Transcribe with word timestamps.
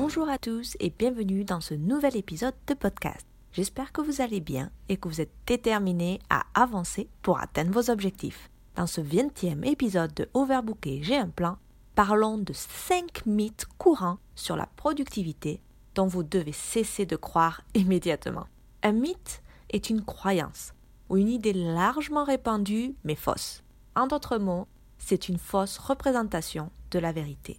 Bonjour 0.00 0.28
à 0.28 0.38
tous 0.38 0.76
et 0.78 0.90
bienvenue 0.96 1.42
dans 1.42 1.60
ce 1.60 1.74
nouvel 1.74 2.16
épisode 2.16 2.54
de 2.68 2.74
podcast. 2.74 3.26
J'espère 3.50 3.90
que 3.90 4.00
vous 4.00 4.20
allez 4.20 4.38
bien 4.38 4.70
et 4.88 4.96
que 4.96 5.08
vous 5.08 5.20
êtes 5.20 5.32
déterminés 5.44 6.20
à 6.30 6.44
avancer 6.54 7.08
pour 7.20 7.40
atteindre 7.40 7.72
vos 7.72 7.90
objectifs. 7.90 8.48
Dans 8.76 8.86
ce 8.86 9.00
20e 9.00 9.66
épisode 9.66 10.14
de 10.14 10.28
Overbooké, 10.34 11.00
j'ai 11.02 11.16
un 11.16 11.28
plan. 11.28 11.58
Parlons 11.96 12.38
de 12.38 12.52
5 12.52 13.26
mythes 13.26 13.66
courants 13.76 14.18
sur 14.36 14.54
la 14.54 14.68
productivité 14.76 15.60
dont 15.96 16.06
vous 16.06 16.22
devez 16.22 16.52
cesser 16.52 17.04
de 17.04 17.16
croire 17.16 17.62
immédiatement. 17.74 18.46
Un 18.84 18.92
mythe 18.92 19.42
est 19.70 19.90
une 19.90 20.04
croyance 20.04 20.74
ou 21.08 21.16
une 21.16 21.28
idée 21.28 21.54
largement 21.54 22.22
répandue 22.22 22.94
mais 23.02 23.16
fausse. 23.16 23.64
En 23.96 24.06
d'autres 24.06 24.38
mots, 24.38 24.68
c'est 24.98 25.28
une 25.28 25.38
fausse 25.38 25.76
représentation 25.76 26.70
de 26.92 27.00
la 27.00 27.10
vérité. 27.10 27.58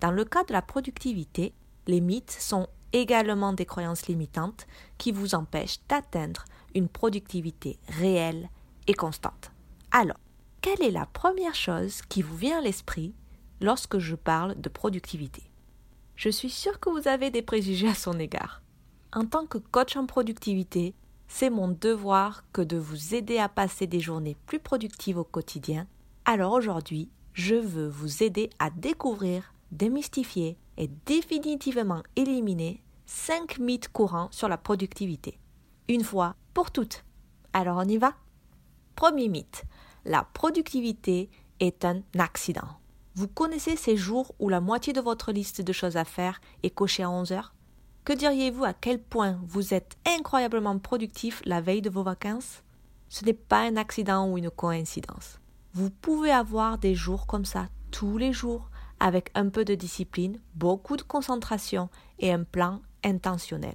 Dans 0.00 0.10
le 0.10 0.24
cas 0.24 0.44
de 0.44 0.52
la 0.52 0.62
productivité, 0.62 1.52
les 1.86 2.00
mythes 2.00 2.36
sont 2.38 2.68
également 2.92 3.52
des 3.52 3.66
croyances 3.66 4.06
limitantes 4.06 4.66
qui 4.96 5.12
vous 5.12 5.34
empêchent 5.34 5.80
d'atteindre 5.88 6.44
une 6.74 6.88
productivité 6.88 7.78
réelle 7.88 8.48
et 8.86 8.94
constante. 8.94 9.50
Alors, 9.90 10.18
quelle 10.60 10.82
est 10.82 10.90
la 10.90 11.06
première 11.06 11.54
chose 11.54 12.02
qui 12.08 12.22
vous 12.22 12.36
vient 12.36 12.58
à 12.58 12.62
l'esprit 12.62 13.14
lorsque 13.60 13.98
je 13.98 14.14
parle 14.14 14.60
de 14.60 14.68
productivité? 14.68 15.42
Je 16.16 16.28
suis 16.28 16.50
sûre 16.50 16.80
que 16.80 16.90
vous 16.90 17.08
avez 17.08 17.30
des 17.30 17.42
préjugés 17.42 17.88
à 17.88 17.94
son 17.94 18.18
égard. 18.18 18.62
En 19.12 19.24
tant 19.24 19.46
que 19.46 19.58
coach 19.58 19.96
en 19.96 20.06
productivité, 20.06 20.94
c'est 21.28 21.50
mon 21.50 21.68
devoir 21.68 22.44
que 22.52 22.62
de 22.62 22.76
vous 22.76 23.14
aider 23.14 23.38
à 23.38 23.48
passer 23.48 23.86
des 23.86 24.00
journées 24.00 24.36
plus 24.46 24.58
productives 24.58 25.18
au 25.18 25.24
quotidien. 25.24 25.86
Alors 26.24 26.52
aujourd'hui, 26.52 27.08
je 27.34 27.54
veux 27.54 27.88
vous 27.88 28.22
aider 28.22 28.50
à 28.58 28.70
découvrir, 28.70 29.52
démystifier 29.70 30.58
et 30.76 30.88
définitivement 31.06 32.02
éliminer 32.16 32.82
5 33.06 33.58
mythes 33.58 33.88
courants 33.88 34.28
sur 34.30 34.48
la 34.48 34.58
productivité. 34.58 35.38
Une 35.88 36.04
fois 36.04 36.36
pour 36.54 36.70
toutes. 36.70 37.04
Alors 37.52 37.78
on 37.78 37.88
y 37.88 37.96
va 37.96 38.14
Premier 38.94 39.28
mythe. 39.28 39.64
La 40.04 40.24
productivité 40.24 41.30
est 41.60 41.84
un 41.84 42.02
accident. 42.18 42.68
Vous 43.14 43.28
connaissez 43.28 43.76
ces 43.76 43.96
jours 43.96 44.34
où 44.38 44.48
la 44.48 44.60
moitié 44.60 44.92
de 44.92 45.00
votre 45.00 45.32
liste 45.32 45.60
de 45.60 45.72
choses 45.72 45.96
à 45.96 46.04
faire 46.04 46.40
est 46.62 46.70
cochée 46.70 47.02
à 47.02 47.10
11 47.10 47.32
heures? 47.32 47.54
Que 48.04 48.12
diriez-vous 48.12 48.64
à 48.64 48.72
quel 48.72 49.02
point 49.02 49.40
vous 49.44 49.74
êtes 49.74 49.96
incroyablement 50.06 50.78
productif 50.78 51.42
la 51.44 51.60
veille 51.60 51.82
de 51.82 51.90
vos 51.90 52.02
vacances? 52.02 52.62
Ce 53.08 53.24
n'est 53.24 53.34
pas 53.34 53.60
un 53.60 53.76
accident 53.76 54.30
ou 54.30 54.38
une 54.38 54.50
coïncidence. 54.50 55.40
Vous 55.74 55.90
pouvez 55.90 56.30
avoir 56.30 56.78
des 56.78 56.94
jours 56.94 57.26
comme 57.26 57.44
ça 57.44 57.68
tous 57.90 58.18
les 58.18 58.32
jours 58.32 58.70
avec 59.00 59.30
un 59.34 59.48
peu 59.48 59.64
de 59.64 59.74
discipline, 59.74 60.40
beaucoup 60.54 60.96
de 60.96 61.02
concentration 61.02 61.88
et 62.18 62.32
un 62.32 62.44
plan 62.44 62.80
intentionnel. 63.04 63.74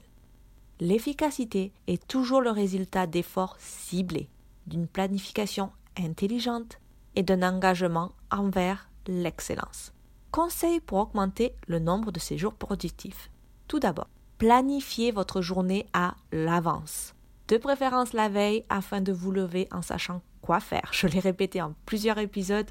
L'efficacité 0.79 1.71
est 1.87 2.07
toujours 2.07 2.41
le 2.41 2.49
résultat 2.49 3.07
d'efforts 3.07 3.55
ciblés, 3.59 4.29
d'une 4.67 4.87
planification 4.87 5.71
intelligente 5.97 6.79
et 7.15 7.23
d'un 7.23 7.43
engagement 7.43 8.11
envers 8.31 8.89
l'excellence. 9.07 9.93
Conseil 10.31 10.79
pour 10.79 10.99
augmenter 10.99 11.53
le 11.67 11.79
nombre 11.79 12.11
de 12.11 12.19
ces 12.19 12.37
jours 12.37 12.55
productifs. 12.55 13.29
Tout 13.67 13.79
d'abord, 13.79 14.09
planifiez 14.39 15.11
votre 15.11 15.41
journée 15.41 15.85
à 15.93 16.15
l'avance. 16.31 17.13
De 17.47 17.57
préférence 17.57 18.13
la 18.13 18.29
veille 18.29 18.65
afin 18.69 19.01
de 19.01 19.11
vous 19.11 19.31
lever 19.31 19.67
en 19.71 19.81
sachant 19.81 20.21
quoi 20.41 20.59
faire. 20.59 20.89
Je 20.91 21.07
l'ai 21.07 21.19
répété 21.19 21.61
en 21.61 21.73
plusieurs 21.85 22.17
épisodes, 22.17 22.69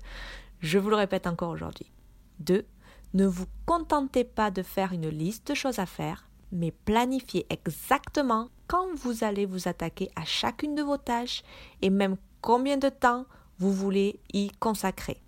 je 0.60 0.78
vous 0.78 0.90
le 0.90 0.96
répète 0.96 1.26
encore 1.26 1.50
aujourd'hui. 1.50 1.90
2. 2.44 2.64
Ne 3.14 3.26
vous 3.26 3.46
contentez 3.66 4.24
pas 4.24 4.50
de 4.50 4.62
faire 4.62 4.92
une 4.92 5.08
liste 5.08 5.48
de 5.48 5.54
choses 5.54 5.78
à 5.78 5.86
faire, 5.86 6.28
mais 6.50 6.70
planifiez 6.70 7.46
exactement 7.50 8.48
quand 8.66 8.86
vous 8.94 9.24
allez 9.24 9.46
vous 9.46 9.68
attaquer 9.68 10.10
à 10.16 10.24
chacune 10.24 10.74
de 10.74 10.82
vos 10.82 10.96
tâches 10.96 11.42
et 11.80 11.90
même 11.90 12.16
combien 12.40 12.76
de 12.76 12.88
temps 12.88 13.26
vous 13.58 13.72
voulez 13.72 14.18
y 14.32 14.50
consacrer. 14.58 15.22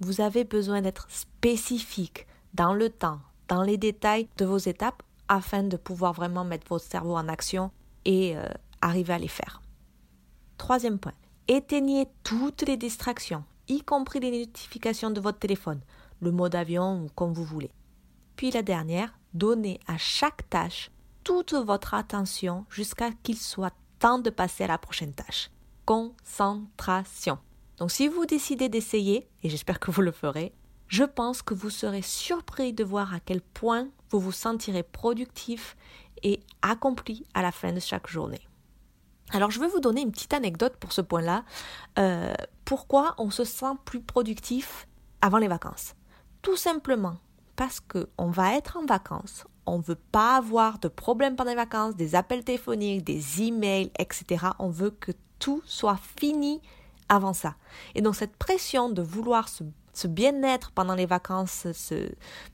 Vous 0.00 0.20
avez 0.20 0.44
besoin 0.44 0.82
d'être 0.82 1.06
spécifique 1.10 2.26
dans 2.54 2.74
le 2.74 2.90
temps, 2.90 3.20
dans 3.48 3.62
les 3.62 3.76
détails 3.76 4.28
de 4.36 4.44
vos 4.44 4.58
étapes 4.58 5.02
afin 5.28 5.62
de 5.62 5.76
pouvoir 5.76 6.12
vraiment 6.12 6.44
mettre 6.44 6.66
votre 6.68 6.84
cerveau 6.84 7.16
en 7.16 7.28
action 7.28 7.70
et 8.04 8.36
euh, 8.36 8.46
arriver 8.80 9.14
à 9.14 9.18
les 9.18 9.28
faire. 9.28 9.62
Troisième 10.58 10.98
point, 10.98 11.14
éteignez 11.48 12.06
toutes 12.24 12.62
les 12.62 12.76
distractions, 12.76 13.44
y 13.68 13.82
compris 13.82 14.20
les 14.20 14.46
notifications 14.46 15.10
de 15.10 15.20
votre 15.20 15.38
téléphone, 15.38 15.80
le 16.22 16.30
mode 16.30 16.54
avion 16.54 17.02
ou 17.02 17.08
comme 17.14 17.34
vous 17.34 17.44
voulez. 17.44 17.70
Puis 18.36 18.50
la 18.50 18.62
dernière, 18.62 19.12
donnez 19.34 19.80
à 19.86 19.98
chaque 19.98 20.48
tâche 20.48 20.90
toute 21.24 21.52
votre 21.52 21.94
attention 21.94 22.64
jusqu'à 22.70 23.10
qu'il 23.22 23.36
soit 23.36 23.74
temps 23.98 24.18
de 24.18 24.30
passer 24.30 24.64
à 24.64 24.68
la 24.68 24.78
prochaine 24.78 25.12
tâche. 25.12 25.50
Concentration. 25.84 27.38
Donc 27.76 27.90
si 27.90 28.08
vous 28.08 28.24
décidez 28.24 28.68
d'essayer, 28.68 29.28
et 29.42 29.50
j'espère 29.50 29.80
que 29.80 29.90
vous 29.90 30.02
le 30.02 30.12
ferez, 30.12 30.52
je 30.88 31.04
pense 31.04 31.42
que 31.42 31.54
vous 31.54 31.70
serez 31.70 32.02
surpris 32.02 32.72
de 32.72 32.84
voir 32.84 33.14
à 33.14 33.20
quel 33.20 33.40
point 33.40 33.88
vous 34.10 34.20
vous 34.20 34.32
sentirez 34.32 34.82
productif 34.82 35.76
et 36.22 36.40
accompli 36.60 37.24
à 37.34 37.42
la 37.42 37.50
fin 37.50 37.72
de 37.72 37.80
chaque 37.80 38.08
journée. 38.08 38.46
Alors 39.30 39.50
je 39.50 39.58
vais 39.58 39.68
vous 39.68 39.80
donner 39.80 40.02
une 40.02 40.12
petite 40.12 40.34
anecdote 40.34 40.76
pour 40.78 40.92
ce 40.92 41.00
point-là. 41.00 41.44
Euh, 41.98 42.34
pourquoi 42.64 43.14
on 43.18 43.30
se 43.30 43.44
sent 43.44 43.74
plus 43.84 44.00
productif 44.00 44.86
avant 45.20 45.38
les 45.38 45.48
vacances? 45.48 45.94
Tout 46.42 46.56
simplement 46.56 47.16
parce 47.56 47.80
qu'on 47.80 48.30
va 48.30 48.56
être 48.56 48.76
en 48.76 48.84
vacances, 48.84 49.44
on 49.66 49.78
ne 49.78 49.82
veut 49.82 50.00
pas 50.10 50.36
avoir 50.36 50.78
de 50.78 50.88
problèmes 50.88 51.36
pendant 51.36 51.50
les 51.50 51.56
vacances, 51.56 51.94
des 51.94 52.14
appels 52.14 52.44
téléphoniques, 52.44 53.04
des 53.04 53.42
emails, 53.42 53.92
etc. 53.98 54.46
On 54.58 54.68
veut 54.68 54.90
que 54.90 55.12
tout 55.38 55.62
soit 55.64 56.00
fini 56.18 56.60
avant 57.08 57.32
ça. 57.32 57.54
Et 57.94 58.02
donc 58.02 58.16
cette 58.16 58.36
pression 58.36 58.88
de 58.88 59.02
vouloir 59.02 59.48
ce 59.48 60.08
bien-être 60.08 60.72
pendant 60.72 60.94
les 60.94 61.06
vacances, 61.06 61.66
ce, 61.72 62.10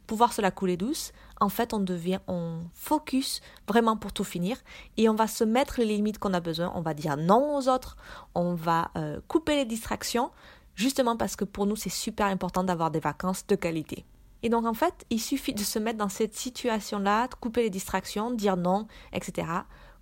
pouvoir 0.07 0.33
se 0.33 0.43
la 0.43 0.51
couler 0.51 0.77
douce, 0.77 1.13
en 1.41 1.49
fait, 1.49 1.73
on 1.73 1.79
devient, 1.79 2.19
on 2.27 2.63
focus 2.75 3.41
vraiment 3.69 3.97
pour 3.97 4.13
tout 4.13 4.25
finir 4.25 4.57
et 4.97 5.09
on 5.09 5.15
va 5.15 5.29
se 5.29 5.45
mettre 5.45 5.79
les 5.79 5.87
limites 5.87 6.19
qu'on 6.19 6.35
a 6.35 6.41
besoin. 6.41 6.73
On 6.75 6.81
va 6.81 6.95
dire 6.95 7.17
non 7.17 7.57
aux 7.57 7.69
autres, 7.69 7.97
on 8.35 8.55
va 8.55 8.91
euh, 8.97 9.21
couper 9.29 9.55
les 9.55 9.65
distractions, 9.65 10.31
justement 10.79 11.17
parce 11.17 11.35
que 11.35 11.45
pour 11.45 11.67
nous, 11.67 11.77
c'est 11.77 11.91
super 11.91 12.27
important 12.27 12.63
d'avoir 12.63 12.91
des 12.91 13.01
vacances 13.01 13.47
de 13.47 13.57
qualité. 13.57 14.07
Et 14.45 14.49
donc, 14.49 14.65
en 14.65 14.75
fait, 14.75 15.05
il 15.11 15.21
suffit 15.21 15.53
de 15.53 15.65
se 15.65 15.81
mettre 15.81 15.99
dans 15.99 16.09
cette 16.09 16.37
situation-là, 16.37 17.27
de 17.27 17.35
couper 17.35 17.63
les 17.63 17.71
distractions, 17.71 18.31
dire 18.31 18.57
non, 18.57 18.87
etc., 19.13 19.49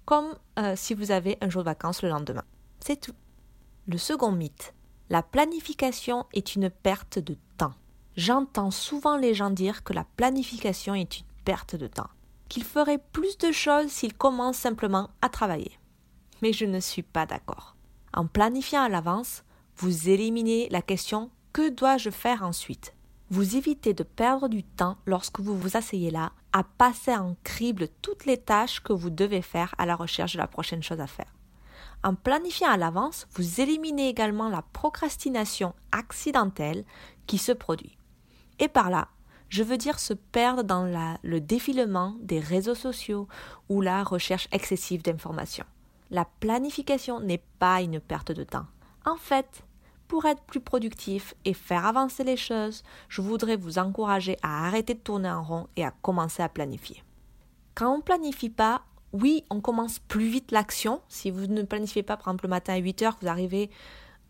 comme 0.04 0.36
euh, 0.58 0.74
si 0.76 0.92
vous 0.92 1.10
avez 1.10 1.38
un 1.40 1.48
jour 1.48 1.62
de 1.62 1.70
vacances 1.70 2.02
le 2.02 2.10
lendemain. 2.10 2.44
C'est 2.80 3.00
tout. 3.00 3.14
Le 3.88 3.96
second 3.96 4.30
mythe, 4.30 4.74
la 5.08 5.22
planification 5.22 6.26
est 6.34 6.54
une 6.54 6.68
perte 6.68 7.18
de 7.18 7.36
temps. 7.56 7.74
J'entends 8.16 8.70
souvent 8.70 9.16
les 9.16 9.32
gens 9.32 9.50
dire 9.50 9.82
que 9.82 9.94
la 9.94 10.04
planification 10.16 10.94
est 10.94 11.20
une 11.20 11.26
perte 11.46 11.74
de 11.74 11.86
temps, 11.86 12.10
qu'ils 12.50 12.64
feraient 12.64 13.02
plus 13.12 13.38
de 13.38 13.50
choses 13.50 13.88
s'ils 13.88 14.14
commencent 14.14 14.58
simplement 14.58 15.08
à 15.22 15.30
travailler. 15.30 15.78
Mais 16.42 16.52
je 16.52 16.66
ne 16.66 16.80
suis 16.80 17.02
pas 17.02 17.24
d'accord. 17.24 17.76
En 18.12 18.26
planifiant 18.26 18.82
à 18.82 18.88
l'avance, 18.88 19.42
vous 19.78 20.08
éliminez 20.08 20.68
la 20.70 20.80
question 20.80 21.30
que 21.52 21.68
dois-je 21.68 22.08
faire 22.08 22.42
ensuite? 22.42 22.94
Vous 23.28 23.56
évitez 23.56 23.92
de 23.92 24.04
perdre 24.04 24.48
du 24.48 24.62
temps 24.62 24.96
lorsque 25.04 25.40
vous 25.40 25.58
vous 25.58 25.76
asseyez 25.76 26.10
là 26.10 26.32
à 26.52 26.62
passer 26.64 27.14
en 27.14 27.36
crible 27.44 27.88
toutes 28.00 28.24
les 28.24 28.38
tâches 28.38 28.80
que 28.80 28.94
vous 28.94 29.10
devez 29.10 29.42
faire 29.42 29.74
à 29.76 29.84
la 29.84 29.94
recherche 29.94 30.32
de 30.32 30.38
la 30.38 30.46
prochaine 30.46 30.82
chose 30.82 31.00
à 31.00 31.06
faire. 31.06 31.34
En 32.02 32.14
planifiant 32.14 32.70
à 32.70 32.78
l'avance, 32.78 33.26
vous 33.34 33.60
éliminez 33.60 34.08
également 34.08 34.48
la 34.48 34.62
procrastination 34.62 35.74
accidentelle 35.92 36.84
qui 37.26 37.36
se 37.36 37.52
produit. 37.52 37.98
Et 38.58 38.68
par 38.68 38.88
là, 38.88 39.08
je 39.50 39.62
veux 39.62 39.76
dire 39.76 39.98
se 39.98 40.14
perdre 40.14 40.62
dans 40.62 41.18
le 41.22 41.40
défilement 41.40 42.14
des 42.20 42.40
réseaux 42.40 42.74
sociaux 42.74 43.28
ou 43.68 43.82
la 43.82 44.04
recherche 44.04 44.48
excessive 44.52 45.02
d'informations. 45.02 45.66
La 46.10 46.24
planification 46.24 47.20
n'est 47.20 47.42
pas 47.58 47.82
une 47.82 48.00
perte 48.00 48.32
de 48.32 48.44
temps. 48.44 48.66
En 49.04 49.16
fait, 49.16 49.64
pour 50.08 50.24
être 50.24 50.42
plus 50.42 50.60
productif 50.60 51.34
et 51.44 51.54
faire 51.54 51.86
avancer 51.86 52.24
les 52.24 52.36
choses, 52.36 52.82
je 53.08 53.22
voudrais 53.22 53.56
vous 53.56 53.78
encourager 53.78 54.36
à 54.42 54.66
arrêter 54.66 54.94
de 54.94 55.00
tourner 55.00 55.30
en 55.30 55.42
rond 55.42 55.66
et 55.76 55.84
à 55.84 55.90
commencer 55.90 56.42
à 56.42 56.48
planifier. 56.48 57.02
Quand 57.74 57.92
on 57.92 57.98
ne 57.98 58.02
planifie 58.02 58.50
pas, 58.50 58.82
oui, 59.12 59.44
on 59.50 59.60
commence 59.60 59.98
plus 59.98 60.28
vite 60.28 60.52
l'action. 60.52 61.00
Si 61.08 61.30
vous 61.30 61.46
ne 61.46 61.62
planifiez 61.62 62.02
pas, 62.02 62.16
par 62.16 62.28
exemple, 62.28 62.44
le 62.44 62.50
matin 62.50 62.74
à 62.74 62.78
8 62.78 63.02
heures, 63.02 63.16
vous 63.20 63.28
arrivez 63.28 63.70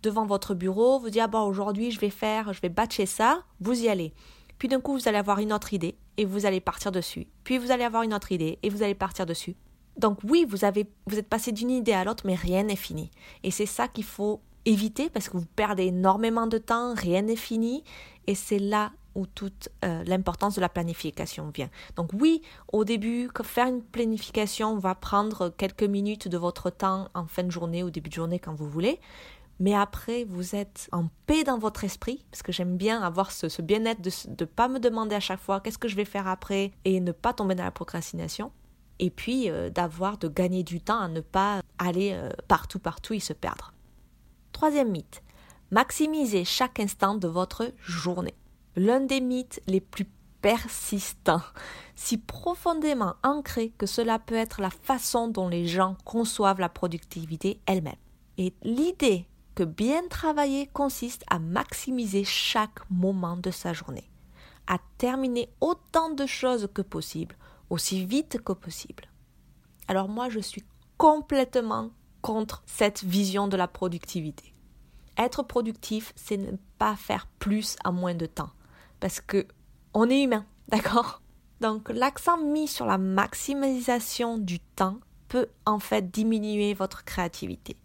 devant 0.03 0.27
votre 0.27 0.55
bureau, 0.55 0.99
vous 0.99 1.11
dites, 1.11 1.23
ah 1.23 1.29
bon, 1.29 1.43
aujourd'hui, 1.43 1.91
je 1.91 2.01
vais 2.01 2.11
faire, 2.11 2.53
je 2.53 2.61
vais 2.61 2.69
batcher 2.69 3.07
ça, 3.07 3.43
vous 3.61 3.83
y 3.83 3.89
allez. 3.89 4.13
Puis 4.59 4.69
d'un 4.69 4.81
coup, 4.81 4.95
vous 4.95 5.09
allez 5.09 5.19
avoir 5.19 5.39
une 5.39 5.53
autre 5.53 5.73
idée 5.75 5.97
et 6.17 6.25
vous 6.25 6.47
allez 6.47 6.61
partir 6.61 6.93
dessus. 6.93 7.27
Puis 7.45 7.59
vous 7.59 7.71
allez 7.71 7.85
avoir 7.85 8.03
une 8.03 8.15
autre 8.15 8.33
idée 8.33 8.59
et 8.63 8.71
vous 8.71 8.83
allez 8.83 8.95
partir 8.95 9.27
dessus. 9.27 9.57
Donc 9.97 10.19
oui, 10.25 10.47
vous 10.49 10.65
avez, 10.65 10.87
vous 11.07 11.19
êtes 11.19 11.29
passé 11.29 11.53
d'une 11.53 11.71
idée 11.71 11.93
à 11.93 12.05
l'autre, 12.05 12.25
mais 12.27 12.35
rien 12.35 12.63
n'est 12.65 12.77
fini. 12.77 13.11
Et 13.43 13.51
c'est 13.51 13.67
ça 13.67 13.89
qu'il 13.89 14.05
faut 14.05 14.41
éviter 14.67 15.09
parce 15.09 15.29
que 15.29 15.39
vous 15.39 15.47
perdez 15.57 15.85
énormément 15.85 16.47
de 16.47 16.59
temps, 16.59 16.95
rien 16.95 17.23
n'est 17.23 17.37
fini. 17.37 17.83
Et 18.27 18.35
c'est 18.35 18.59
là 18.59 18.93
où 19.15 19.27
toute 19.27 19.71
euh, 19.85 20.05
l'importance 20.05 20.57
de 20.57 20.61
la 20.61 20.69
planification 20.69 21.51
vient. 21.55 21.71
Donc 21.97 22.11
oui, 22.13 22.43
au 22.73 22.85
début, 22.85 23.31
faire 23.45 23.67
une 23.67 23.83
planification 23.83 24.79
va 24.79 24.95
prendre 24.95 25.49
quelques 25.49 25.85
minutes 25.85 26.29
de 26.29 26.37
votre 26.37 26.69
temps 26.69 27.09
en 27.15 27.27
fin 27.27 27.43
de 27.43 27.51
journée 27.51 27.83
ou 27.83 27.91
début 27.91 28.11
de 28.11 28.15
journée 28.15 28.39
quand 28.39 28.55
vous 28.55 28.69
voulez. 28.69 29.01
Mais 29.59 29.75
après, 29.75 30.25
vous 30.25 30.55
êtes 30.55 30.89
en 30.93 31.09
paix 31.27 31.43
dans 31.43 31.59
votre 31.59 31.83
esprit, 31.85 32.23
parce 32.31 32.43
que 32.43 32.53
j'aime 32.53 32.77
bien 32.77 33.01
avoir 33.01 33.33
ce, 33.33 33.63
bien-être 33.63 34.03
de 34.03 34.11
ne 34.39 34.45
pas 34.45 34.69
me 34.69 34.79
demander 34.79 35.15
à 35.15 35.21
chaque 35.21 35.41
fois 35.41 35.61
qu'est-ce 35.61 35.79
que 35.79 35.89
je 35.89 35.97
vais 35.97 36.05
faire 36.05 36.29
après 36.29 36.73
et 36.85 37.01
ne 37.01 37.13
pas 37.13 37.33
tomber 37.33 37.55
dans 37.55 37.65
la 37.65 37.71
procrastination. 37.71 38.53
Et 38.99 39.09
puis 39.09 39.51
euh, 39.51 39.71
d'avoir, 39.71 40.19
de 40.19 40.29
gagner 40.29 40.63
du 40.63 40.83
temps 40.83 41.01
à 41.01 41.09
ne 41.09 41.21
pas 41.21 41.63
aller 41.79 42.13
euh, 42.13 42.29
partout, 42.49 42.79
partout 42.79 43.15
et 43.15 43.21
se 43.21 43.33
perdre. 43.33 43.73
Troisième 44.57 44.91
mythe, 44.91 45.23
maximisez 45.71 46.47
chaque 46.47 46.81
instant 46.81 47.15
de 47.15 47.29
votre 47.29 47.75
journée 47.79 48.33
l'un 48.75 49.01
des 49.01 49.21
mythes 49.21 49.61
les 49.67 49.83
plus 49.83 50.07
persistants, 50.41 51.43
si 51.95 52.17
profondément 52.17 53.17
ancré 53.23 53.75
que 53.77 53.85
cela 53.85 54.19
peut 54.19 54.35
être 54.35 54.63
la 54.63 54.71
façon 54.71 55.29
dont 55.29 55.49
les 55.51 55.67
gens 55.67 55.99
conçoivent 56.07 56.59
la 56.59 56.71
productivité 56.71 57.61
elle-même. 57.67 57.97
Et 58.39 58.55
l'idée 58.63 59.29
que 59.55 59.63
bien 59.63 60.09
travailler 60.09 60.69
consiste 60.69 61.25
à 61.29 61.39
maximiser 61.39 62.25
chaque 62.25 62.81
moment 62.89 63.37
de 63.37 63.51
sa 63.51 63.75
journée, 63.75 64.11
à 64.69 64.79
terminer 64.97 65.51
autant 65.61 66.09
de 66.09 66.25
choses 66.25 66.67
que 66.73 66.81
possible, 66.81 67.37
aussi 67.69 68.07
vite 68.07 68.43
que 68.43 68.55
possible. 68.55 69.05
Alors 69.87 70.09
moi, 70.09 70.31
je 70.31 70.41
suis 70.41 70.65
complètement 70.97 71.91
contre 72.27 72.65
cette 72.67 73.05
vision 73.05 73.47
de 73.47 73.57
la 73.57 73.69
productivité. 73.69 74.53
Être 75.17 75.45
productif, 75.45 76.13
c'est 76.17 76.37
ne 76.37 76.57
pas 76.77 76.97
faire 76.97 77.29
plus 77.39 77.77
en 77.85 77.93
moins 77.93 78.17
de 78.17 78.27
temps 78.27 78.51
parce 78.99 79.21
que 79.21 79.47
on 79.95 80.11
est 80.11 80.25
humain, 80.25 80.45
d'accord? 80.69 81.23
Donc 81.61 81.89
l'accent 81.89 82.37
mis 82.37 82.67
sur 82.67 82.85
la 82.85 82.99
maximisation 82.99 84.39
du 84.39 84.59
temps 84.59 84.99
peut 85.29 85.47
en 85.67 85.79
fait 85.79 86.11
diminuer 86.11 86.75
votre 86.75 87.05
créativité. 87.05 87.77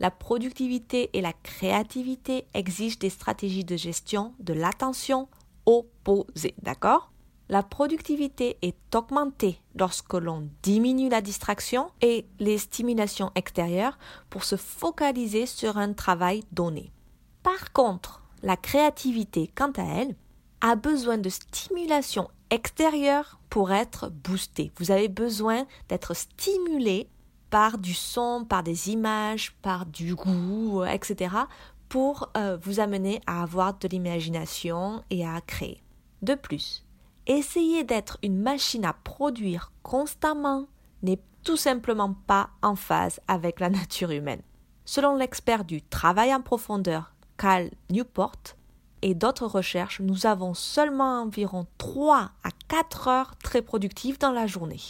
La 0.00 0.10
productivité 0.10 1.10
et 1.12 1.20
la 1.20 1.32
créativité 1.32 2.48
exigent 2.54 2.98
des 2.98 3.08
stratégies 3.08 3.64
de 3.64 3.76
gestion 3.76 4.34
de 4.40 4.52
l'attention 4.52 5.28
opposées, 5.64 6.56
d'accord? 6.60 7.12
La 7.48 7.62
productivité 7.62 8.58
est 8.62 8.94
augmentée 8.94 9.60
lorsque 9.76 10.14
l'on 10.14 10.48
diminue 10.62 11.08
la 11.08 11.20
distraction 11.20 11.90
et 12.00 12.26
les 12.40 12.58
stimulations 12.58 13.30
extérieures 13.36 13.98
pour 14.30 14.42
se 14.42 14.56
focaliser 14.56 15.46
sur 15.46 15.78
un 15.78 15.92
travail 15.92 16.42
donné. 16.50 16.90
Par 17.44 17.72
contre, 17.72 18.22
la 18.42 18.56
créativité, 18.56 19.48
quant 19.54 19.70
à 19.76 19.82
elle, 19.82 20.16
a 20.60 20.74
besoin 20.74 21.18
de 21.18 21.28
stimulation 21.28 22.28
extérieure 22.50 23.38
pour 23.48 23.70
être 23.72 24.08
boosté. 24.08 24.72
Vous 24.78 24.90
avez 24.90 25.08
besoin 25.08 25.66
d'être 25.88 26.14
stimulé 26.14 27.08
par 27.50 27.78
du 27.78 27.94
son, 27.94 28.44
par 28.44 28.64
des 28.64 28.90
images, 28.90 29.52
par 29.62 29.86
du 29.86 30.14
goût, 30.14 30.84
etc. 30.84 31.34
pour 31.88 32.30
euh, 32.36 32.58
vous 32.60 32.80
amener 32.80 33.20
à 33.26 33.42
avoir 33.42 33.78
de 33.78 33.86
l'imagination 33.86 35.04
et 35.10 35.24
à 35.24 35.40
créer. 35.40 35.82
De 36.22 36.34
plus, 36.34 36.85
essayer 37.26 37.84
d'être 37.84 38.18
une 38.22 38.40
machine 38.40 38.84
à 38.84 38.92
produire 38.92 39.72
constamment 39.82 40.66
n'est 41.02 41.20
tout 41.42 41.56
simplement 41.56 42.14
pas 42.26 42.50
en 42.62 42.76
phase 42.76 43.20
avec 43.28 43.60
la 43.60 43.70
nature 43.70 44.10
humaine. 44.10 44.42
Selon 44.84 45.16
l'expert 45.16 45.64
du 45.64 45.82
travail 45.82 46.34
en 46.34 46.40
profondeur 46.40 47.14
Cal 47.36 47.70
Newport, 47.90 48.56
et 49.02 49.14
d'autres 49.14 49.46
recherches, 49.46 50.00
nous 50.00 50.26
avons 50.26 50.54
seulement 50.54 51.22
environ 51.22 51.66
3 51.78 52.30
à 52.42 52.48
4 52.68 53.08
heures 53.08 53.36
très 53.36 53.62
productives 53.62 54.18
dans 54.18 54.32
la 54.32 54.46
journée. 54.46 54.80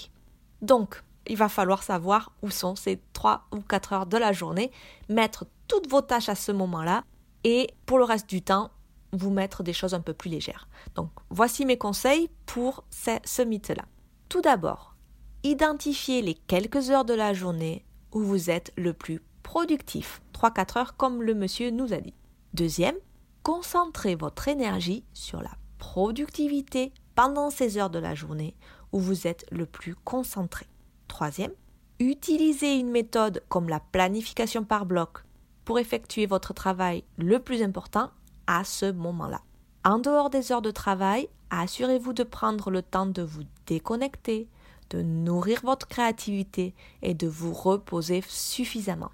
Donc, 0.62 1.02
il 1.26 1.36
va 1.36 1.48
falloir 1.48 1.82
savoir 1.82 2.32
où 2.42 2.50
sont 2.50 2.76
ces 2.76 3.00
3 3.12 3.46
ou 3.52 3.60
4 3.60 3.92
heures 3.92 4.06
de 4.06 4.16
la 4.16 4.32
journée, 4.32 4.70
mettre 5.08 5.44
toutes 5.68 5.90
vos 5.90 6.00
tâches 6.00 6.28
à 6.28 6.34
ce 6.34 6.52
moment-là 6.52 7.02
et 7.44 7.68
pour 7.84 7.98
le 7.98 8.04
reste 8.04 8.30
du 8.30 8.42
temps, 8.42 8.70
vous 9.16 9.30
mettre 9.30 9.62
des 9.62 9.72
choses 9.72 9.94
un 9.94 10.00
peu 10.00 10.14
plus 10.14 10.30
légères. 10.30 10.68
Donc, 10.94 11.10
voici 11.30 11.64
mes 11.64 11.78
conseils 11.78 12.30
pour 12.46 12.84
ce, 12.90 13.42
mythe-là. 13.42 13.84
Tout 14.28 14.40
d'abord, 14.40 14.94
identifiez 15.42 16.22
les 16.22 16.34
quelques 16.34 16.90
heures 16.90 17.04
de 17.04 17.14
la 17.14 17.32
journée 17.32 17.84
où 18.12 18.20
vous 18.20 18.50
êtes 18.50 18.72
le 18.76 18.92
plus 18.92 19.20
productif. 19.42 20.20
3-4 20.34 20.78
heures 20.78 20.96
comme 20.96 21.22
le 21.22 21.34
monsieur 21.34 21.70
nous 21.70 21.92
a 21.92 21.98
dit. 21.98 22.14
Deuxième, 22.54 22.96
concentrez 23.42 24.14
votre 24.14 24.48
énergie 24.48 25.04
sur 25.12 25.42
la 25.42 25.52
productivité 25.78 26.92
pendant 27.14 27.50
ces 27.50 27.78
heures 27.78 27.90
de 27.90 27.98
la 27.98 28.14
journée 28.14 28.54
où 28.92 28.98
vous 28.98 29.26
êtes 29.26 29.46
le 29.50 29.66
plus 29.66 29.94
concentré. 29.94 30.66
Troisième, 31.08 31.52
utilisez 31.98 32.74
une 32.74 32.90
méthode 32.90 33.42
comme 33.48 33.68
la 33.68 33.80
planification 33.80 34.64
par 34.64 34.86
bloc 34.86 35.24
pour 35.64 35.78
effectuer 35.78 36.26
votre 36.26 36.54
travail 36.54 37.04
le 37.18 37.38
plus 37.38 37.62
important 37.62 38.10
à 38.46 38.64
ce 38.64 38.90
moment-là. 38.90 39.40
En 39.84 39.98
dehors 39.98 40.30
des 40.30 40.52
heures 40.52 40.62
de 40.62 40.70
travail, 40.70 41.28
assurez-vous 41.50 42.12
de 42.12 42.22
prendre 42.22 42.70
le 42.70 42.82
temps 42.82 43.06
de 43.06 43.22
vous 43.22 43.44
déconnecter, 43.66 44.48
de 44.90 45.02
nourrir 45.02 45.60
votre 45.62 45.88
créativité 45.88 46.74
et 47.02 47.14
de 47.14 47.28
vous 47.28 47.52
reposer 47.52 48.22
suffisamment. 48.26 49.10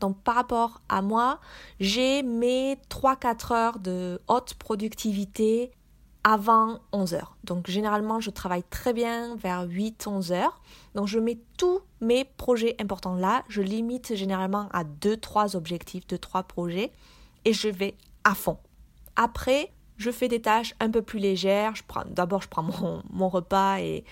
Donc 0.00 0.18
par 0.22 0.34
rapport 0.34 0.80
à 0.88 1.00
moi, 1.02 1.38
j'ai 1.78 2.22
mes 2.22 2.76
3-4 2.90 3.52
heures 3.52 3.78
de 3.78 4.20
haute 4.26 4.54
productivité 4.54 5.70
avant 6.24 6.80
11 6.92 7.14
heures. 7.14 7.36
Donc 7.44 7.68
généralement, 7.68 8.20
je 8.20 8.30
travaille 8.30 8.64
très 8.64 8.92
bien 8.92 9.36
vers 9.36 9.66
8-11 9.66 10.32
heures. 10.32 10.60
Donc 10.94 11.06
je 11.06 11.18
mets 11.18 11.38
tous 11.56 11.80
mes 12.00 12.24
projets 12.24 12.76
importants 12.80 13.14
là. 13.14 13.44
Je 13.48 13.62
limite 13.62 14.14
généralement 14.14 14.68
à 14.72 14.84
2-3 14.84 15.56
objectifs, 15.56 16.04
2-3 16.06 16.44
projets. 16.44 16.92
Et 17.44 17.52
je 17.52 17.68
vais 17.68 17.96
à 18.24 18.34
fond. 18.34 18.58
Après, 19.16 19.72
je 19.96 20.10
fais 20.10 20.28
des 20.28 20.40
tâches 20.40 20.74
un 20.80 20.90
peu 20.90 21.02
plus 21.02 21.18
légères. 21.18 21.74
d'abord, 22.06 22.42
je 22.42 22.48
prends 22.48 22.62
mon, 22.62 23.02
mon 23.10 23.28
repas 23.28 23.78
et 23.78 24.04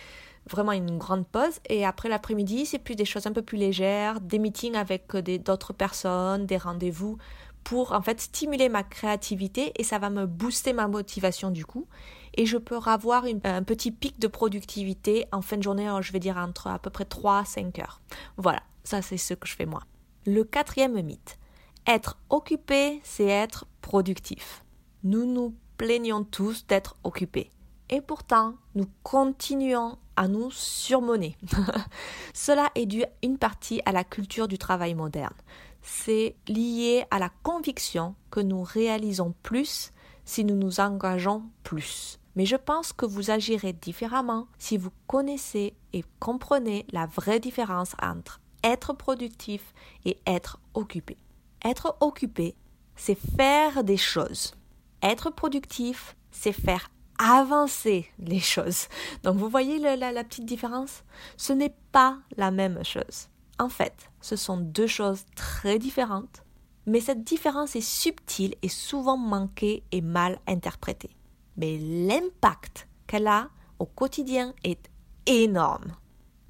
vraiment 0.48 0.72
une 0.72 0.98
grande 0.98 1.26
pause. 1.26 1.60
Et 1.68 1.84
après 1.84 2.08
l'après-midi, 2.08 2.66
c'est 2.66 2.78
plus 2.78 2.96
des 2.96 3.04
choses 3.04 3.26
un 3.26 3.32
peu 3.32 3.42
plus 3.42 3.58
légères, 3.58 4.20
des 4.20 4.38
meetings 4.38 4.76
avec 4.76 5.14
d'autres 5.16 5.72
personnes, 5.72 6.46
des 6.46 6.56
rendez-vous 6.56 7.18
pour 7.64 7.92
en 7.92 8.00
fait 8.00 8.20
stimuler 8.20 8.68
ma 8.68 8.82
créativité 8.82 9.72
et 9.76 9.84
ça 9.84 9.98
va 9.98 10.10
me 10.10 10.26
booster 10.26 10.72
ma 10.72 10.88
motivation 10.88 11.50
du 11.50 11.64
coup. 11.64 11.86
Et 12.34 12.46
je 12.46 12.56
peux 12.56 12.78
avoir 12.86 13.24
un 13.24 13.62
petit 13.62 13.90
pic 13.90 14.18
de 14.18 14.28
productivité 14.28 15.26
en 15.32 15.42
fin 15.42 15.56
de 15.56 15.62
journée, 15.62 15.90
je 16.00 16.12
vais 16.12 16.20
dire 16.20 16.36
entre 16.36 16.68
à 16.68 16.78
peu 16.78 16.90
près 16.90 17.04
3 17.04 17.44
5 17.44 17.78
heures. 17.80 18.00
Voilà, 18.36 18.62
ça 18.84 19.02
c'est 19.02 19.16
ce 19.16 19.34
que 19.34 19.48
je 19.48 19.54
fais 19.54 19.66
moi. 19.66 19.82
Le 20.26 20.44
quatrième 20.44 21.00
mythe. 21.02 21.38
Être 21.86 22.18
occupé, 22.28 23.00
c'est 23.02 23.26
être 23.26 23.66
productif. 23.80 24.64
Nous 25.04 25.26
nous 25.26 25.54
plaignons 25.76 26.25
tous 26.25 26.66
d'être 26.66 26.96
occupés. 27.04 27.50
Et 27.88 28.00
pourtant, 28.00 28.54
nous 28.75 28.87
continuons 29.02 29.99
à 30.14 30.28
nous 30.28 30.50
surmonner. 30.50 31.37
Cela 32.34 32.70
est 32.75 32.87
dû 32.87 33.02
une 33.22 33.38
partie 33.38 33.80
à 33.84 33.92
la 33.92 34.04
culture 34.04 34.46
du 34.46 34.58
travail 34.58 34.94
moderne. 34.94 35.34
C'est 35.82 36.37
lié 36.46 37.04
à 37.10 37.18
la 37.18 37.30
conviction 37.42 38.14
que 38.30 38.40
nous 38.40 38.62
réalisons 38.62 39.34
plus 39.42 39.92
si 40.25 40.44
nous 40.44 40.54
nous 40.54 40.78
engageons 40.78 41.42
plus. 41.64 42.20
Mais 42.37 42.46
je 42.46 42.56
pense 42.56 42.92
que 42.92 43.06
vous 43.06 43.30
agirez 43.30 43.72
différemment 43.72 44.46
si 44.58 44.76
vous 44.76 44.92
connaissez 45.06 45.75
et 45.92 46.04
comprenez 46.20 46.87
la 46.92 47.06
vraie 47.06 47.40
différence 47.40 47.94
entre 48.00 48.40
être 48.62 48.92
productif 48.92 49.75
et 50.04 50.18
être 50.26 50.60
occupé. 50.75 51.16
Être 51.64 51.96
occupé, 52.00 52.54
c'est 53.00 53.19
faire 53.37 53.83
des 53.83 53.97
choses. 53.97 54.54
Être 55.02 55.30
productif, 55.30 56.14
c'est 56.30 56.52
faire 56.52 56.90
avancer 57.19 58.07
les 58.19 58.40
choses. 58.40 58.88
Donc 59.23 59.37
vous 59.37 59.49
voyez 59.49 59.78
la, 59.78 60.25
petite 60.25 60.45
différence? 60.45 61.02
Ce 61.38 61.54
n'est 61.54 61.75
pas 61.92 62.19
la 62.37 62.50
même 62.50 62.85
chose. 62.85 63.28
En 63.59 63.71
fait, 63.71 64.11
ce 64.21 64.37
sont 64.37 64.59
deux 64.59 64.87
choses 64.87 65.25
très 65.35 65.78
différentes 65.78 66.45
Mais 66.87 67.00
cette 67.00 67.25
différence 67.25 67.75
est 67.75 67.80
subtile 67.80 68.54
et 68.62 68.69
souvent 68.69 69.16
manquée 69.16 69.83
et 69.92 70.02
mal 70.02 70.38
interprétée. 70.47 71.16
Mais 71.57 71.78
l'impact 71.78 72.87
qu'elle 73.07 73.26
a 73.26 73.49
au 73.78 73.87
quotidien 73.87 74.54
est 74.62 74.90
énorme. 75.26 75.97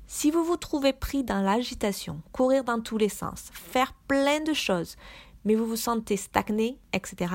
Si 0.08 0.32
vous 0.32 0.42
vous 0.42 0.56
trouvez 0.56 0.92
pris 0.92 1.22
dans 1.22 1.42
l'agitation, 1.42 2.20
courir 2.32 2.64
dans 2.64 2.80
tous 2.80 2.98
les 2.98 3.08
sens, 3.08 3.50
faire 3.52 3.92
plein 4.08 4.40
de 4.40 4.52
choses, 4.52 4.96
mais 5.44 5.54
vous 5.54 5.66
vous 5.66 5.76
sentez 5.76 6.16
stagné, 6.16 6.78
etc., 6.92 7.34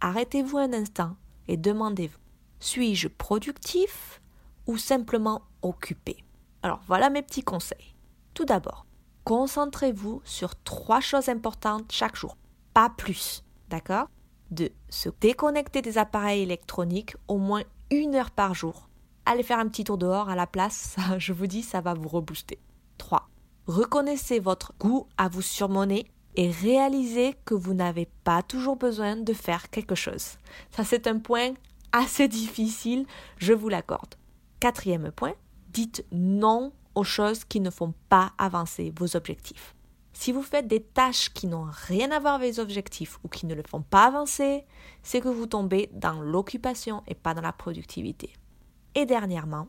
arrêtez-vous 0.00 0.58
un 0.58 0.72
instant 0.72 1.16
et 1.48 1.56
demandez-vous, 1.56 2.18
suis-je 2.60 3.08
productif 3.08 4.20
ou 4.66 4.76
simplement 4.76 5.42
occupé? 5.62 6.24
Alors 6.62 6.80
voilà 6.86 7.10
mes 7.10 7.22
petits 7.22 7.42
conseils. 7.42 7.94
Tout 8.34 8.44
d'abord, 8.44 8.86
concentrez-vous 9.24 10.22
sur 10.24 10.54
trois 10.62 11.00
choses 11.00 11.28
importantes 11.28 11.90
chaque 11.90 12.16
jour, 12.16 12.36
pas 12.72 12.90
plus, 12.90 13.42
d'accord? 13.68 14.08
De 14.50 14.70
se 14.88 15.08
déconnecter 15.20 15.82
des 15.82 15.98
appareils 15.98 16.42
électroniques 16.42 17.16
au 17.28 17.38
moins 17.38 17.62
une 17.90 18.14
heure 18.14 18.30
par 18.30 18.54
jour. 18.54 18.88
Allez 19.24 19.42
faire 19.42 19.58
un 19.58 19.68
petit 19.68 19.84
tour 19.84 19.98
dehors 19.98 20.28
à 20.28 20.36
la 20.36 20.46
place, 20.46 20.96
je 21.18 21.32
vous 21.32 21.46
dis, 21.46 21.62
ça 21.62 21.80
va 21.80 21.94
vous 21.94 22.08
rebooster. 22.08 22.58
3. 22.98 23.28
Reconnaissez 23.66 24.40
votre 24.40 24.72
goût 24.78 25.06
à 25.16 25.28
vous 25.28 25.42
surmonter 25.42 26.10
et 26.36 26.50
réalisez 26.50 27.34
que 27.44 27.54
vous 27.54 27.74
n'avez 27.74 28.08
pas 28.24 28.42
toujours 28.42 28.76
besoin 28.76 29.16
de 29.16 29.32
faire 29.32 29.70
quelque 29.70 29.94
chose. 29.94 30.38
Ça, 30.70 30.84
c'est 30.84 31.06
un 31.06 31.18
point 31.18 31.52
assez 31.92 32.28
difficile, 32.28 33.06
je 33.36 33.52
vous 33.52 33.68
l'accorde. 33.68 34.14
Quatrième 34.60 35.10
point, 35.12 35.34
dites 35.68 36.04
non 36.10 36.72
aux 36.94 37.04
choses 37.04 37.44
qui 37.44 37.60
ne 37.60 37.70
font 37.70 37.94
pas 38.08 38.32
avancer 38.38 38.92
vos 38.96 39.16
objectifs. 39.16 39.74
Si 40.12 40.30
vous 40.30 40.42
faites 40.42 40.66
des 40.68 40.82
tâches 40.82 41.30
qui 41.30 41.46
n'ont 41.46 41.68
rien 41.70 42.10
à 42.10 42.18
voir 42.18 42.34
avec 42.34 42.54
vos 42.54 42.60
objectifs 42.60 43.18
ou 43.24 43.28
qui 43.28 43.46
ne 43.46 43.54
le 43.54 43.62
font 43.68 43.82
pas 43.82 44.04
avancer, 44.04 44.64
c'est 45.02 45.20
que 45.20 45.28
vous 45.28 45.46
tombez 45.46 45.90
dans 45.92 46.20
l'occupation 46.20 47.02
et 47.06 47.14
pas 47.14 47.34
dans 47.34 47.40
la 47.40 47.52
productivité. 47.52 48.32
Et 48.94 49.06
dernièrement, 49.06 49.68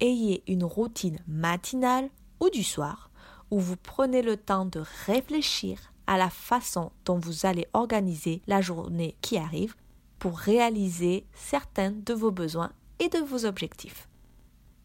ayez 0.00 0.42
une 0.50 0.64
routine 0.64 1.18
matinale 1.28 2.08
ou 2.40 2.48
du 2.50 2.64
soir 2.64 3.10
où 3.50 3.60
vous 3.60 3.76
prenez 3.76 4.22
le 4.22 4.36
temps 4.36 4.64
de 4.64 4.82
réfléchir 5.06 5.92
à 6.06 6.16
la 6.18 6.30
façon 6.30 6.92
dont 7.04 7.18
vous 7.18 7.46
allez 7.46 7.66
organiser 7.72 8.42
la 8.46 8.60
journée 8.60 9.16
qui 9.20 9.36
arrive 9.36 9.74
pour 10.18 10.38
réaliser 10.38 11.26
certains 11.34 11.92
de 11.92 12.14
vos 12.14 12.30
besoins 12.30 12.72
et 12.98 13.08
de 13.08 13.18
vos 13.18 13.44
objectifs. 13.44 14.08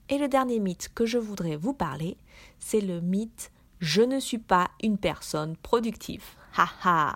Et 0.09 0.17
le 0.17 0.27
dernier 0.27 0.59
mythe 0.59 0.89
que 0.93 1.05
je 1.05 1.17
voudrais 1.17 1.55
vous 1.55 1.73
parler, 1.73 2.17
c'est 2.59 2.81
le 2.81 2.99
mythe 2.99 3.51
je 3.79 4.01
ne 4.01 4.19
suis 4.19 4.39
pas 4.39 4.69
une 4.83 4.97
personne 4.97 5.55
productive. 5.55 6.23
Haha, 6.57 7.15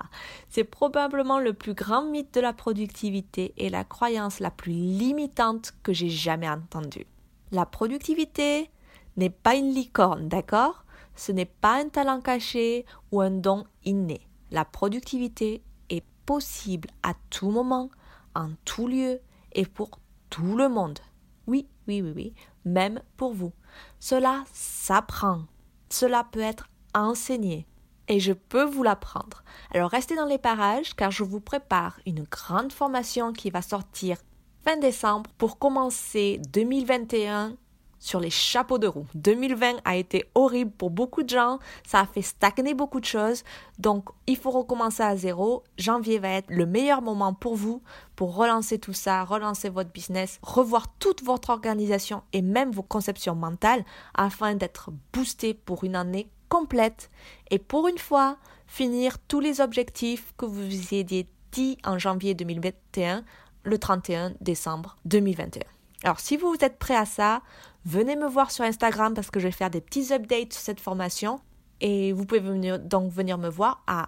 c'est 0.49 0.63
probablement 0.63 1.39
le 1.39 1.53
plus 1.53 1.73
grand 1.73 2.03
mythe 2.03 2.33
de 2.33 2.39
la 2.39 2.53
productivité 2.53 3.53
et 3.57 3.69
la 3.69 3.83
croyance 3.83 4.39
la 4.39 4.51
plus 4.51 4.71
limitante 4.71 5.73
que 5.83 5.91
j'ai 5.91 6.09
jamais 6.09 6.49
entendue. 6.49 7.07
La 7.51 7.65
productivité 7.65 8.69
n'est 9.17 9.29
pas 9.29 9.55
une 9.55 9.73
licorne, 9.73 10.27
d'accord? 10.27 10.82
Ce 11.15 11.31
n'est 11.31 11.45
pas 11.45 11.81
un 11.81 11.89
talent 11.89 12.21
caché 12.21 12.85
ou 13.11 13.21
un 13.21 13.31
don 13.31 13.65
inné. 13.85 14.27
La 14.51 14.65
productivité 14.65 15.63
est 15.89 16.05
possible 16.25 16.89
à 17.03 17.13
tout 17.29 17.49
moment, 17.49 17.89
en 18.35 18.49
tout 18.65 18.87
lieu 18.87 19.19
et 19.53 19.65
pour 19.65 19.99
tout 20.29 20.55
le 20.55 20.69
monde. 20.69 20.99
Oui, 21.47 21.67
oui, 21.87 22.01
oui, 22.01 22.13
oui, 22.15 22.33
même 22.65 23.01
pour 23.17 23.33
vous. 23.33 23.51
Cela 23.99 24.43
s'apprend. 24.53 25.43
Cela 25.89 26.23
peut 26.23 26.39
être 26.39 26.69
enseigné 26.93 27.67
et 28.07 28.19
je 28.19 28.33
peux 28.33 28.63
vous 28.63 28.83
l'apprendre. 28.83 29.43
Alors 29.71 29.91
restez 29.91 30.15
dans 30.15 30.25
les 30.25 30.37
parages 30.37 30.95
car 30.95 31.11
je 31.11 31.23
vous 31.23 31.39
prépare 31.39 31.99
une 32.05 32.23
grande 32.23 32.71
formation 32.71 33.33
qui 33.33 33.49
va 33.49 33.61
sortir 33.61 34.17
fin 34.63 34.77
décembre 34.77 35.29
pour 35.37 35.59
commencer 35.59 36.41
2021 36.51 37.55
sur 38.03 38.19
les 38.19 38.29
chapeaux 38.29 38.79
de 38.79 38.87
roue. 38.87 39.07
2020 39.15 39.77
a 39.85 39.95
été 39.95 40.25
horrible 40.35 40.71
pour 40.71 40.89
beaucoup 40.89 41.23
de 41.23 41.29
gens, 41.29 41.59
ça 41.87 42.01
a 42.01 42.05
fait 42.05 42.21
stagner 42.21 42.73
beaucoup 42.73 42.99
de 42.99 43.05
choses, 43.05 43.45
donc 43.79 44.09
il 44.27 44.35
faut 44.35 44.51
recommencer 44.51 45.01
à 45.01 45.15
zéro. 45.15 45.63
Janvier 45.77 46.19
va 46.19 46.27
être 46.31 46.49
le 46.49 46.65
meilleur 46.65 47.01
moment 47.01 47.33
pour 47.33 47.55
vous 47.55 47.81
pour 48.17 48.35
relancer 48.35 48.77
tout 48.77 48.91
ça, 48.91 49.23
relancer 49.23 49.69
votre 49.69 49.91
business, 49.91 50.37
revoir 50.41 50.93
toute 50.99 51.23
votre 51.23 51.49
organisation 51.49 52.23
et 52.33 52.41
même 52.41 52.71
vos 52.71 52.83
conceptions 52.83 53.35
mentales 53.35 53.85
afin 54.15 54.55
d'être 54.55 54.91
boosté 55.13 55.53
pour 55.53 55.85
une 55.85 55.95
année 55.95 56.27
complète 56.49 57.09
et 57.51 57.57
pour 57.57 57.87
une 57.87 57.97
fois 57.97 58.35
finir 58.67 59.17
tous 59.29 59.39
les 59.39 59.61
objectifs 59.61 60.33
que 60.37 60.45
vous 60.45 60.65
vous 60.65 60.93
aviez 60.93 61.25
dit 61.53 61.77
en 61.85 61.97
janvier 61.97 62.33
2021 62.33 63.23
le 63.63 63.77
31 63.77 64.33
décembre 64.41 64.97
2021. 65.05 65.63
Alors 66.03 66.19
si 66.19 66.35
vous 66.35 66.53
êtes 66.59 66.77
prêt 66.77 66.97
à 66.97 67.05
ça, 67.05 67.41
venez 67.85 68.15
me 68.15 68.27
voir 68.27 68.51
sur 68.51 68.65
Instagram 68.65 69.13
parce 69.13 69.31
que 69.31 69.39
je 69.39 69.47
vais 69.47 69.51
faire 69.51 69.69
des 69.69 69.81
petits 69.81 70.13
updates 70.13 70.53
sur 70.53 70.61
cette 70.61 70.79
formation 70.79 71.39
et 71.81 72.13
vous 72.13 72.25
pouvez 72.25 72.39
venir, 72.39 72.79
donc 72.79 73.11
venir 73.11 73.37
me 73.37 73.49
voir 73.49 73.83
à 73.87 74.07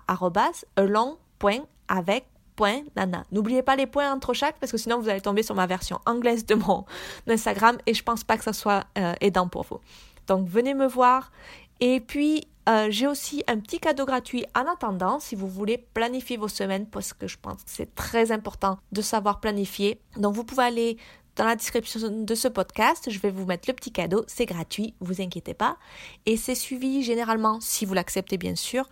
@long.avec.nana. 0.77 3.25
N'oubliez 3.31 3.63
pas 3.63 3.75
les 3.75 3.87
points 3.87 4.13
entre 4.13 4.33
chaque 4.33 4.57
parce 4.59 4.71
que 4.71 4.77
sinon 4.77 4.99
vous 4.99 5.09
allez 5.09 5.21
tomber 5.21 5.43
sur 5.43 5.55
ma 5.55 5.67
version 5.67 5.99
anglaise 6.05 6.45
de 6.45 6.55
mon 6.55 6.85
Instagram 7.27 7.77
et 7.85 7.93
je 7.93 8.03
pense 8.03 8.23
pas 8.23 8.37
que 8.37 8.43
ça 8.43 8.53
soit 8.53 8.85
euh, 8.97 9.13
aidant 9.21 9.47
pour 9.47 9.63
vous. 9.63 9.79
Donc 10.27 10.47
venez 10.47 10.73
me 10.73 10.87
voir 10.87 11.31
et 11.79 11.99
puis, 11.99 12.47
euh, 12.69 12.87
j'ai 12.89 13.07
aussi 13.07 13.43
un 13.47 13.59
petit 13.59 13.79
cadeau 13.79 14.05
gratuit 14.05 14.45
en 14.55 14.71
attendant 14.71 15.19
si 15.19 15.35
vous 15.35 15.47
voulez 15.47 15.77
planifier 15.77 16.37
vos 16.37 16.47
semaines 16.47 16.87
parce 16.87 17.13
que 17.13 17.27
je 17.27 17.37
pense 17.37 17.63
que 17.63 17.69
c'est 17.69 17.93
très 17.95 18.31
important 18.31 18.77
de 18.91 19.01
savoir 19.01 19.39
planifier. 19.39 19.99
Donc, 20.17 20.33
vous 20.33 20.43
pouvez 20.43 20.63
aller 20.63 20.97
dans 21.35 21.45
la 21.45 21.55
description 21.55 21.99
de 22.09 22.35
ce 22.35 22.47
podcast, 22.47 23.09
je 23.09 23.19
vais 23.19 23.29
vous 23.29 23.45
mettre 23.45 23.69
le 23.69 23.73
petit 23.73 23.91
cadeau, 23.91 24.23
c'est 24.27 24.45
gratuit, 24.45 24.93
vous 24.99 25.21
inquiétez 25.21 25.53
pas. 25.53 25.77
Et 26.25 26.37
c'est 26.37 26.55
suivi 26.55 27.03
généralement, 27.03 27.59
si 27.59 27.85
vous 27.85 27.93
l'acceptez 27.93 28.37
bien 28.37 28.55
sûr, 28.55 28.89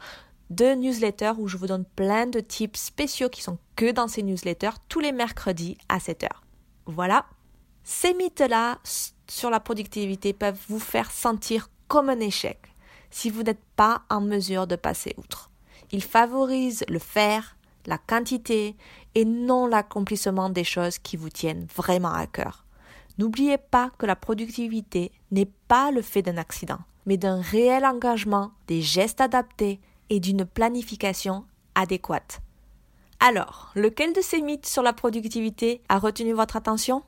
de 0.49 0.75
newsletters 0.75 1.33
où 1.37 1.47
je 1.47 1.57
vous 1.57 1.67
donne 1.67 1.85
plein 1.95 2.27
de 2.27 2.39
tips 2.39 2.79
spéciaux 2.79 3.29
qui 3.29 3.41
sont 3.41 3.57
que 3.75 3.91
dans 3.91 4.07
ces 4.07 4.23
newsletters 4.23 4.77
tous 4.89 4.99
les 4.99 5.11
mercredis 5.11 5.77
à 5.89 5.99
7h. 5.99 6.27
Voilà. 6.85 7.25
Ces 7.83 8.13
mythes-là 8.13 8.79
sur 9.27 9.49
la 9.49 9.59
productivité 9.59 10.33
peuvent 10.33 10.59
vous 10.67 10.79
faire 10.79 11.11
sentir 11.11 11.69
comme 11.87 12.09
un 12.09 12.19
échec 12.19 12.59
si 13.09 13.29
vous 13.29 13.43
n'êtes 13.43 13.63
pas 13.75 14.03
en 14.09 14.21
mesure 14.21 14.67
de 14.67 14.75
passer 14.75 15.13
outre. 15.17 15.51
Il 15.91 16.01
favorise 16.01 16.83
le 16.89 16.99
faire, 16.99 17.55
la 17.85 17.97
quantité 17.97 18.75
et 19.15 19.25
non 19.25 19.67
l'accomplissement 19.67 20.49
des 20.49 20.63
choses 20.63 20.97
qui 20.97 21.17
vous 21.17 21.29
tiennent 21.29 21.67
vraiment 21.75 22.13
à 22.13 22.27
cœur. 22.27 22.65
N'oubliez 23.17 23.57
pas 23.57 23.91
que 23.97 24.05
la 24.05 24.15
productivité 24.15 25.11
n'est 25.31 25.49
pas 25.67 25.91
le 25.91 26.01
fait 26.01 26.21
d'un 26.21 26.37
accident, 26.37 26.79
mais 27.05 27.17
d'un 27.17 27.41
réel 27.41 27.85
engagement, 27.85 28.51
des 28.67 28.81
gestes 28.81 29.21
adaptés 29.21 29.79
et 30.09 30.19
d'une 30.19 30.45
planification 30.45 31.45
adéquate. 31.75 32.41
Alors, 33.19 33.71
lequel 33.75 34.13
de 34.13 34.21
ces 34.21 34.41
mythes 34.41 34.65
sur 34.65 34.83
la 34.83 34.93
productivité 34.93 35.81
a 35.89 35.99
retenu 35.99 36.33
votre 36.33 36.55
attention? 36.55 37.03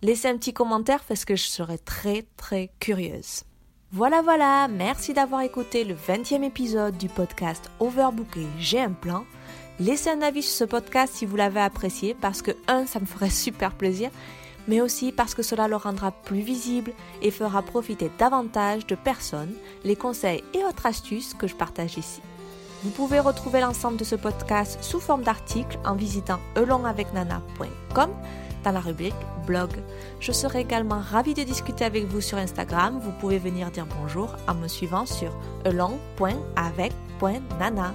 Laissez 0.00 0.28
un 0.28 0.38
petit 0.38 0.52
commentaire 0.52 1.02
parce 1.04 1.24
que 1.24 1.36
je 1.36 1.46
serais 1.46 1.78
très 1.78 2.24
très 2.36 2.70
curieuse. 2.78 3.42
Voilà, 3.90 4.22
voilà, 4.22 4.68
merci 4.68 5.12
d'avoir 5.12 5.40
écouté 5.40 5.84
le 5.84 5.94
20e 5.94 6.42
épisode 6.42 6.96
du 6.98 7.08
podcast 7.08 7.70
Overbooké, 7.80 8.46
j'ai 8.58 8.80
un 8.80 8.92
plan. 8.92 9.24
Laissez 9.80 10.10
un 10.10 10.22
avis 10.22 10.42
sur 10.42 10.52
ce 10.52 10.64
podcast 10.64 11.14
si 11.14 11.24
vous 11.24 11.36
l'avez 11.36 11.60
apprécié 11.60 12.16
parce 12.20 12.42
que, 12.42 12.50
un, 12.66 12.84
ça 12.86 12.98
me 12.98 13.06
ferait 13.06 13.30
super 13.46 13.72
plaisir, 13.72 14.10
mais 14.66 14.80
aussi 14.80 15.12
parce 15.12 15.34
que 15.34 15.42
cela 15.42 15.68
le 15.68 15.76
rendra 15.76 16.10
plus 16.10 16.40
visible 16.40 16.92
et 17.22 17.30
fera 17.30 17.62
profiter 17.62 18.10
davantage 18.18 18.86
de 18.86 18.96
personnes 18.96 19.54
les 19.84 19.96
conseils 19.96 20.42
et 20.52 20.64
autres 20.64 20.86
astuces 20.86 21.34
que 21.34 21.46
je 21.46 21.54
partage 21.54 21.96
ici. 21.96 22.20
Vous 22.82 22.90
pouvez 22.90 23.20
retrouver 23.20 23.60
l'ensemble 23.60 23.96
de 23.96 24.04
ce 24.04 24.14
podcast 24.14 24.78
sous 24.82 25.00
forme 25.00 25.22
d'articles 25.22 25.78
en 25.84 25.94
visitant 25.94 26.38
elongavecnana.com 26.56 28.10
dans 28.64 28.72
la 28.72 28.80
rubrique 28.80 29.14
blog. 29.46 29.70
Je 30.20 30.32
serai 30.32 30.60
également 30.60 31.00
ravie 31.00 31.34
de 31.34 31.42
discuter 31.42 31.84
avec 31.84 32.06
vous 32.06 32.20
sur 32.20 32.38
Instagram. 32.38 33.00
Vous 33.02 33.12
pouvez 33.20 33.38
venir 33.38 33.70
dire 33.70 33.86
bonjour 34.00 34.36
en 34.46 34.54
me 34.54 34.68
suivant 34.68 35.06
sur 35.06 35.32
elong.avec.nana. 35.64 37.94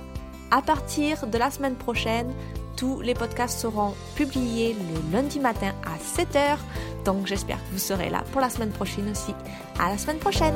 À 0.54 0.62
partir 0.62 1.26
de 1.26 1.38
la 1.40 1.50
semaine 1.50 1.74
prochaine, 1.74 2.32
tous 2.78 3.02
les 3.02 3.16
podcasts 3.16 3.60
seront 3.60 3.96
publiés 4.16 4.76
le 4.76 5.12
lundi 5.12 5.40
matin 5.40 5.74
à 5.84 5.98
7h. 5.98 6.58
Donc 7.06 7.26
j'espère 7.26 7.58
que 7.58 7.72
vous 7.72 7.80
serez 7.80 8.12
là 8.12 8.24
pour 8.32 8.40
la 8.40 8.52
semaine 8.52 8.70
prochaine 8.70 9.10
aussi. 9.10 9.34
À 9.80 9.90
la 9.90 9.98
semaine 9.98 10.20
prochaine! 10.20 10.54